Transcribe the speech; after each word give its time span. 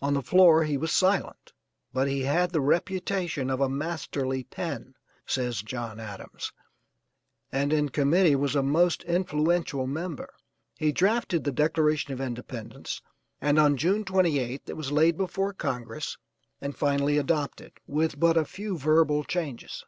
On 0.00 0.14
the 0.14 0.22
floor 0.22 0.62
he 0.62 0.76
was 0.76 0.92
silent 0.92 1.52
but 1.92 2.06
he 2.06 2.20
had 2.20 2.52
the 2.52 2.60
'reputation 2.60 3.50
of 3.50 3.60
a 3.60 3.68
masterly 3.68 4.44
pen,' 4.44 4.94
says 5.26 5.62
John 5.62 5.98
Adams, 5.98 6.52
and 7.50 7.72
in 7.72 7.88
committee 7.88 8.36
was 8.36 8.54
a 8.54 8.62
most 8.62 9.02
influential 9.02 9.88
member. 9.88 10.32
He 10.78 10.92
drafted 10.92 11.42
the 11.42 11.50
Declaration 11.50 12.12
of 12.12 12.20
Independence, 12.20 13.02
and 13.40 13.58
on 13.58 13.76
June 13.76 14.04
28th 14.04 14.68
it 14.68 14.76
was 14.76 14.92
laid 14.92 15.18
before 15.18 15.52
Congress 15.52 16.18
and 16.60 16.76
finally 16.76 17.18
adopted, 17.18 17.72
with 17.88 18.20
but 18.20 18.36
a 18.36 18.44
few 18.44 18.78
verbal 18.78 19.24
changes. 19.24 19.82